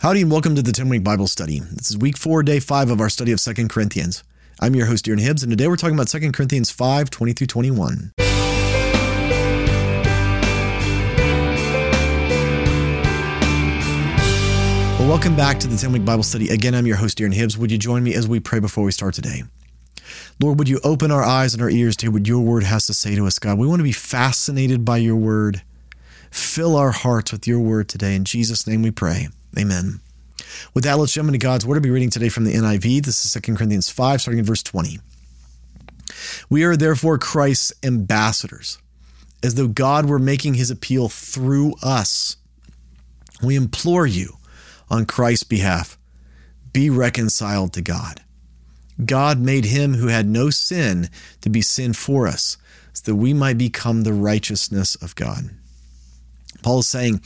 Howdy 0.00 0.20
and 0.20 0.30
welcome 0.30 0.54
to 0.54 0.60
the 0.60 0.72
10 0.72 0.90
week 0.90 1.02
Bible 1.02 1.26
study. 1.26 1.58
This 1.58 1.88
is 1.88 1.96
week 1.96 2.18
four, 2.18 2.42
day 2.42 2.60
five 2.60 2.90
of 2.90 3.00
our 3.00 3.08
study 3.08 3.32
of 3.32 3.40
2 3.40 3.66
Corinthians. 3.68 4.22
I'm 4.60 4.74
your 4.74 4.84
host, 4.84 5.06
Darren 5.06 5.22
Hibbs, 5.22 5.42
and 5.42 5.50
today 5.50 5.68
we're 5.68 5.76
talking 5.76 5.96
about 5.96 6.08
2 6.08 6.32
Corinthians 6.32 6.70
5 6.70 7.08
20 7.08 7.32
through 7.32 7.46
21. 7.46 8.12
Well, 14.98 15.08
welcome 15.08 15.34
back 15.34 15.58
to 15.60 15.66
the 15.66 15.78
10 15.78 15.92
week 15.92 16.04
Bible 16.04 16.22
study. 16.22 16.50
Again, 16.50 16.74
I'm 16.74 16.86
your 16.86 16.96
host, 16.96 17.16
Darren 17.16 17.32
Hibbs. 17.32 17.56
Would 17.56 17.72
you 17.72 17.78
join 17.78 18.04
me 18.04 18.12
as 18.12 18.28
we 18.28 18.38
pray 18.38 18.60
before 18.60 18.84
we 18.84 18.92
start 18.92 19.14
today? 19.14 19.44
Lord, 20.38 20.58
would 20.58 20.68
you 20.68 20.78
open 20.84 21.10
our 21.10 21.24
eyes 21.24 21.54
and 21.54 21.62
our 21.62 21.70
ears 21.70 21.96
to 21.96 22.06
hear 22.06 22.12
what 22.12 22.26
your 22.26 22.42
word 22.42 22.64
has 22.64 22.86
to 22.88 22.92
say 22.92 23.14
to 23.14 23.26
us, 23.26 23.38
God? 23.38 23.58
We 23.58 23.66
want 23.66 23.80
to 23.80 23.84
be 23.84 23.92
fascinated 23.92 24.84
by 24.84 24.98
your 24.98 25.16
word. 25.16 25.62
Fill 26.36 26.76
our 26.76 26.90
hearts 26.90 27.32
with 27.32 27.46
your 27.46 27.60
word 27.60 27.88
today. 27.88 28.14
In 28.14 28.24
Jesus' 28.24 28.66
name 28.66 28.82
we 28.82 28.90
pray. 28.90 29.28
Amen. 29.58 30.00
With 30.74 30.84
that, 30.84 30.98
let's 30.98 31.12
jump 31.12 31.28
into 31.28 31.38
God's 31.38 31.64
word. 31.64 31.76
I'll 31.76 31.82
be 31.82 31.90
reading 31.90 32.10
today 32.10 32.28
from 32.28 32.44
the 32.44 32.52
NIV. 32.52 33.04
This 33.04 33.24
is 33.24 33.32
2 33.32 33.54
Corinthians 33.54 33.88
5, 33.88 34.20
starting 34.20 34.38
in 34.38 34.44
verse 34.44 34.62
20. 34.62 34.98
We 36.50 36.62
are 36.64 36.76
therefore 36.76 37.16
Christ's 37.16 37.72
ambassadors, 37.82 38.78
as 39.42 39.54
though 39.54 39.66
God 39.66 40.06
were 40.06 40.18
making 40.18 40.54
his 40.54 40.70
appeal 40.70 41.08
through 41.08 41.74
us. 41.82 42.36
We 43.42 43.56
implore 43.56 44.06
you 44.06 44.36
on 44.90 45.06
Christ's 45.06 45.44
behalf 45.44 45.98
be 46.74 46.90
reconciled 46.90 47.72
to 47.72 47.80
God. 47.80 48.20
God 49.02 49.40
made 49.40 49.64
him 49.64 49.94
who 49.94 50.08
had 50.08 50.28
no 50.28 50.50
sin 50.50 51.08
to 51.40 51.48
be 51.48 51.62
sin 51.62 51.94
for 51.94 52.26
us, 52.26 52.58
so 52.92 53.02
that 53.06 53.16
we 53.16 53.32
might 53.32 53.56
become 53.56 54.02
the 54.02 54.12
righteousness 54.12 54.94
of 54.96 55.14
God. 55.14 55.48
Paul 56.66 56.80
is 56.80 56.88
saying, 56.88 57.20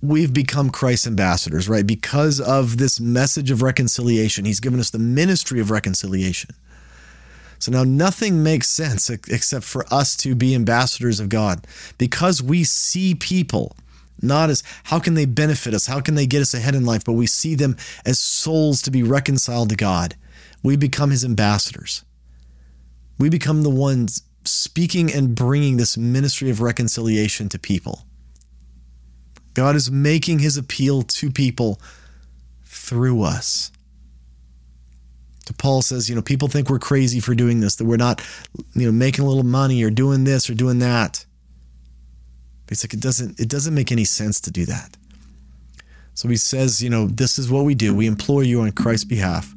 we've 0.00 0.32
become 0.32 0.70
Christ's 0.70 1.06
ambassadors, 1.06 1.68
right? 1.68 1.86
Because 1.86 2.40
of 2.40 2.78
this 2.78 2.98
message 2.98 3.50
of 3.50 3.60
reconciliation, 3.60 4.46
he's 4.46 4.58
given 4.58 4.80
us 4.80 4.88
the 4.88 4.98
ministry 4.98 5.60
of 5.60 5.70
reconciliation. 5.70 6.54
So 7.58 7.70
now 7.70 7.84
nothing 7.84 8.42
makes 8.42 8.70
sense 8.70 9.10
except 9.10 9.66
for 9.66 9.84
us 9.92 10.16
to 10.18 10.34
be 10.34 10.54
ambassadors 10.54 11.20
of 11.20 11.28
God 11.28 11.66
because 11.98 12.42
we 12.42 12.64
see 12.64 13.14
people 13.14 13.76
not 14.22 14.48
as 14.48 14.62
how 14.84 14.98
can 14.98 15.12
they 15.12 15.26
benefit 15.26 15.74
us, 15.74 15.84
how 15.84 16.00
can 16.00 16.14
they 16.14 16.26
get 16.26 16.40
us 16.40 16.54
ahead 16.54 16.74
in 16.74 16.86
life, 16.86 17.04
but 17.04 17.12
we 17.12 17.26
see 17.26 17.54
them 17.54 17.76
as 18.06 18.18
souls 18.18 18.80
to 18.80 18.90
be 18.90 19.02
reconciled 19.02 19.68
to 19.68 19.76
God. 19.76 20.16
We 20.62 20.74
become 20.74 21.10
his 21.10 21.22
ambassadors. 21.22 22.02
We 23.18 23.28
become 23.28 23.62
the 23.62 23.68
ones 23.68 24.22
speaking 24.44 25.12
and 25.12 25.34
bringing 25.34 25.76
this 25.76 25.98
ministry 25.98 26.48
of 26.48 26.62
reconciliation 26.62 27.50
to 27.50 27.58
people. 27.58 28.06
God 29.58 29.74
is 29.74 29.90
making 29.90 30.38
his 30.38 30.56
appeal 30.56 31.02
to 31.02 31.32
people 31.32 31.80
through 32.64 33.22
us. 33.22 33.72
Paul 35.58 35.82
says, 35.82 36.08
you 36.08 36.14
know, 36.14 36.22
people 36.22 36.46
think 36.46 36.70
we're 36.70 36.78
crazy 36.78 37.18
for 37.18 37.34
doing 37.34 37.58
this, 37.58 37.74
that 37.74 37.84
we're 37.84 37.96
not, 37.96 38.24
you 38.74 38.86
know, 38.86 38.92
making 38.92 39.24
a 39.24 39.28
little 39.28 39.42
money 39.42 39.82
or 39.82 39.90
doing 39.90 40.22
this 40.22 40.48
or 40.48 40.54
doing 40.54 40.78
that. 40.78 41.26
It's 42.68 42.84
like 42.84 42.94
it 42.94 43.00
doesn't 43.00 43.40
it 43.40 43.48
doesn't 43.48 43.74
make 43.74 43.90
any 43.90 44.04
sense 44.04 44.40
to 44.42 44.52
do 44.52 44.64
that. 44.66 44.96
So 46.14 46.28
he 46.28 46.36
says, 46.36 46.80
you 46.80 46.88
know, 46.88 47.08
this 47.08 47.36
is 47.36 47.50
what 47.50 47.64
we 47.64 47.74
do. 47.74 47.92
We 47.92 48.06
implore 48.06 48.44
you 48.44 48.60
on 48.60 48.70
Christ's 48.70 49.06
behalf, 49.06 49.52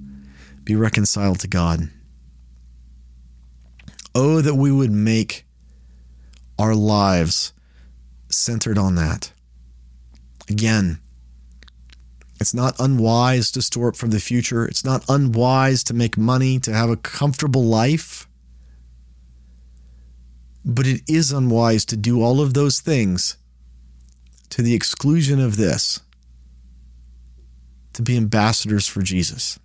be 0.63 0.75
reconciled 0.75 1.41
to 1.41 1.47
God. 1.47 1.91
Oh, 4.15 4.41
that 4.41 4.55
we 4.55 4.71
would 4.71 4.91
make 4.91 5.45
our 6.57 6.73
lives 6.73 7.53
centered 8.29 8.79
on 8.79 8.95
that. 8.95 9.31
Again, 10.51 10.99
it's 12.41 12.53
not 12.53 12.77
unwise 12.77 13.51
to 13.51 13.61
store 13.61 13.87
up 13.87 13.95
for 13.95 14.09
the 14.09 14.19
future. 14.19 14.65
It's 14.65 14.83
not 14.83 15.05
unwise 15.07 15.81
to 15.85 15.93
make 15.93 16.17
money, 16.17 16.59
to 16.59 16.73
have 16.73 16.89
a 16.89 16.97
comfortable 16.97 17.63
life. 17.63 18.27
But 20.65 20.85
it 20.87 21.03
is 21.07 21.31
unwise 21.31 21.85
to 21.85 21.95
do 21.95 22.21
all 22.21 22.41
of 22.41 22.53
those 22.53 22.81
things 22.81 23.37
to 24.49 24.61
the 24.61 24.75
exclusion 24.75 25.39
of 25.39 25.55
this 25.55 26.01
to 27.93 28.01
be 28.01 28.17
ambassadors 28.17 28.87
for 28.87 29.01
Jesus. 29.01 29.57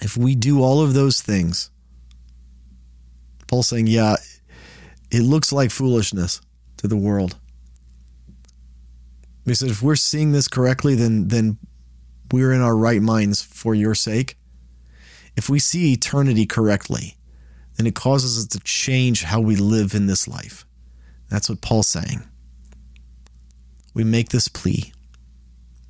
If 0.00 0.16
we 0.16 0.36
do 0.36 0.62
all 0.62 0.80
of 0.80 0.94
those 0.94 1.20
things, 1.20 1.70
Paul's 3.48 3.66
saying, 3.66 3.88
yeah, 3.88 4.14
it 5.10 5.22
looks 5.22 5.52
like 5.52 5.72
foolishness 5.72 6.40
to 6.84 6.88
the 6.88 6.96
world. 6.98 7.38
He 9.46 9.54
said, 9.54 9.70
if 9.70 9.80
we're 9.80 9.96
seeing 9.96 10.32
this 10.32 10.48
correctly, 10.48 10.94
then 10.94 11.28
then 11.28 11.56
we're 12.30 12.52
in 12.52 12.60
our 12.60 12.76
right 12.76 13.00
minds 13.00 13.40
for 13.40 13.74
your 13.74 13.94
sake. 13.94 14.36
If 15.34 15.48
we 15.48 15.58
see 15.60 15.94
eternity 15.94 16.44
correctly, 16.44 17.16
then 17.76 17.86
it 17.86 17.94
causes 17.94 18.36
us 18.38 18.46
to 18.48 18.60
change 18.60 19.22
how 19.22 19.40
we 19.40 19.56
live 19.56 19.94
in 19.94 20.08
this 20.08 20.28
life. 20.28 20.66
That's 21.30 21.48
what 21.48 21.62
Paul's 21.62 21.86
saying. 21.86 22.22
We 23.94 24.04
make 24.04 24.28
this 24.28 24.48
plea 24.48 24.92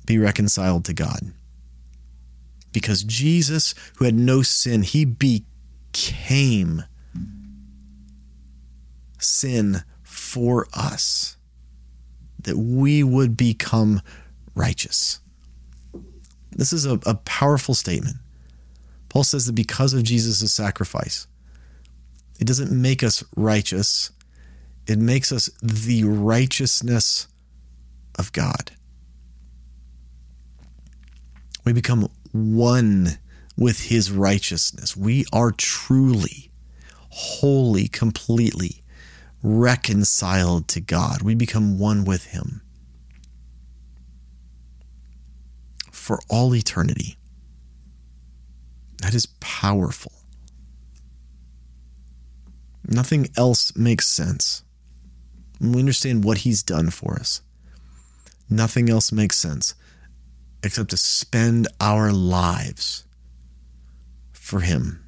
be 0.05 0.17
reconciled 0.17 0.85
to 0.85 0.93
God. 0.93 1.33
Because 2.71 3.03
Jesus, 3.03 3.75
who 3.97 4.05
had 4.05 4.15
no 4.15 4.43
sin, 4.43 4.83
he 4.83 5.03
became 5.03 6.83
sin 9.19 9.83
for 10.35 10.67
us, 10.73 11.37
that 12.41 12.57
we 12.57 13.01
would 13.03 13.37
become 13.37 14.01
righteous. 14.53 15.21
This 16.51 16.73
is 16.73 16.85
a, 16.85 16.99
a 17.05 17.15
powerful 17.15 17.73
statement. 17.73 18.17
Paul 19.07 19.23
says 19.23 19.45
that 19.45 19.53
because 19.53 19.93
of 19.93 20.03
Jesus' 20.03 20.53
sacrifice, 20.53 21.25
it 22.37 22.45
doesn't 22.45 22.69
make 22.69 23.01
us 23.01 23.23
righteous, 23.37 24.11
it 24.87 24.99
makes 24.99 25.31
us 25.31 25.49
the 25.63 26.03
righteousness 26.03 27.29
of 28.19 28.33
God. 28.33 28.71
We 31.63 31.71
become 31.71 32.09
one 32.33 33.19
with 33.57 33.83
his 33.83 34.11
righteousness. 34.11 34.97
We 34.97 35.23
are 35.31 35.51
truly, 35.51 36.51
wholly, 37.09 37.87
completely 37.87 38.81
reconciled 39.45 40.67
to 40.67 40.81
God. 40.81 41.21
We 41.21 41.35
become 41.35 41.77
one 41.77 42.03
with 42.03 42.25
Him 42.25 42.61
for 45.91 46.19
all 46.29 46.55
eternity. 46.55 47.15
That 49.03 49.13
is 49.13 49.27
powerful. 49.39 50.11
Nothing 52.87 53.29
else 53.37 53.75
makes 53.75 54.07
sense. 54.07 54.63
When 55.59 55.73
we 55.73 55.79
understand 55.79 56.23
what 56.23 56.39
He's 56.39 56.63
done 56.63 56.89
for 56.89 57.13
us, 57.13 57.41
nothing 58.49 58.89
else 58.89 59.11
makes 59.11 59.37
sense 59.37 59.75
except 60.63 60.89
to 60.89 60.97
spend 60.97 61.67
our 61.79 62.11
lives 62.11 63.05
for 64.31 64.61
Him. 64.61 65.05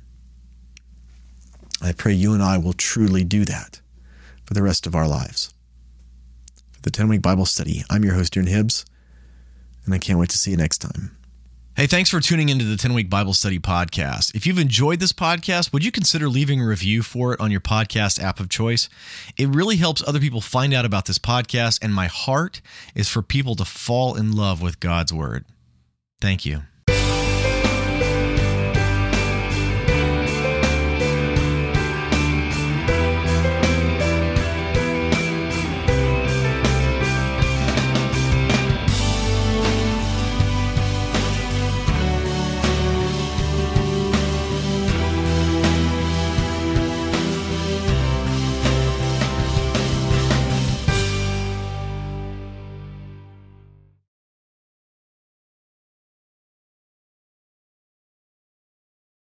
I 1.82 1.92
pray 1.92 2.14
you 2.14 2.34
and 2.34 2.44
I 2.44 2.60
will 2.60 2.74
truly 2.74 3.24
do 3.24 3.44
that 3.46 3.82
for 4.48 4.54
the 4.54 4.64
rest 4.64 4.88
of 4.88 4.96
our 4.96 5.08
lives. 5.08 5.54
For 6.72 6.82
the 6.82 6.90
10 6.90 7.10
week 7.10 7.22
Bible 7.22 7.46
study, 7.46 7.84
I'm 7.90 8.04
your 8.04 8.16
host, 8.16 8.34
Darren 8.34 8.48
Hibbs, 8.48 8.86
and 9.86 9.94
I 9.94 10.00
can't 10.00 10.18
wait 10.18 10.30
to 10.30 10.38
see 10.38 10.52
you 10.52 10.58
next 10.58 10.80
time. 10.80 11.18
Hey, 11.76 11.86
thanks 11.86 12.10
for 12.10 12.20
tuning 12.20 12.50
into 12.50 12.66
the 12.66 12.78
10 12.78 12.94
week 12.94 13.10
Bible 13.10 13.34
study 13.34 13.60
podcast. 13.60 14.34
If 14.34 14.48
you've 14.48 14.58
enjoyed 14.58 15.00
this 15.00 15.14
podcast, 15.14 15.72
would 15.74 15.84
you 15.86 15.92
consider 15.92 16.30
leaving 16.30 16.62
a 16.62 16.66
review 16.66 17.04
for 17.04 17.34
it 17.34 17.40
on 17.40 17.52
your 17.52 17.62
podcast 17.62 18.24
app 18.24 18.40
of 18.40 18.50
choice? 18.50 18.90
It 19.38 19.50
really 19.50 19.76
helps 19.76 20.02
other 20.08 20.20
people 20.20 20.42
find 20.42 20.74
out 20.74 20.86
about 20.86 21.06
this 21.06 21.20
podcast, 21.20 21.84
and 21.84 21.94
my 21.94 22.08
heart 22.08 22.62
is 22.96 23.10
for 23.10 23.22
people 23.22 23.56
to 23.56 23.66
fall 23.66 24.16
in 24.16 24.36
love 24.36 24.62
with 24.62 24.80
God's 24.80 25.14
word. 25.14 25.46
Thank 26.20 26.46
you. 26.46 26.64